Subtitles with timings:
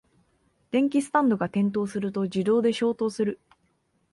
[0.71, 3.39] 電気スタンドが転倒すると自動で消灯する